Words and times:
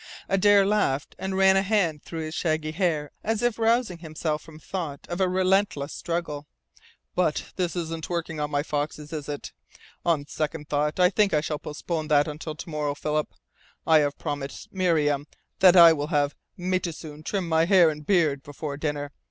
Adare 0.27 0.65
laughed, 0.65 1.15
and 1.19 1.37
ran 1.37 1.55
a 1.55 1.61
hand 1.61 2.01
through 2.01 2.21
his 2.21 2.33
shaggy 2.33 2.71
hair 2.71 3.11
as 3.23 3.43
if 3.43 3.59
rousing 3.59 3.99
himself 3.99 4.41
from 4.41 4.57
thought 4.57 5.05
of 5.09 5.21
a 5.21 5.29
relentless 5.29 5.93
struggle. 5.93 6.47
"But 7.13 7.51
this 7.55 7.75
isn't 7.75 8.09
working 8.09 8.39
on 8.39 8.49
my 8.49 8.63
foxes, 8.63 9.13
is 9.13 9.29
it? 9.29 9.53
On 10.03 10.25
second 10.25 10.69
thought 10.69 10.99
I 10.99 11.11
think 11.11 11.35
I 11.35 11.41
shall 11.41 11.59
postpone 11.59 12.07
that 12.07 12.27
until 12.27 12.55
to 12.55 12.69
morrow, 12.71 12.95
Philip. 12.95 13.29
I 13.85 13.99
have 13.99 14.17
promised 14.17 14.73
Miriam 14.73 15.27
that 15.59 15.75
I 15.75 15.93
will 15.93 16.07
have 16.07 16.33
Metoosin 16.57 17.21
trim 17.23 17.47
my 17.47 17.65
hair 17.65 17.91
and 17.91 18.03
beard 18.03 18.41
before 18.41 18.77
dinner. 18.77 19.11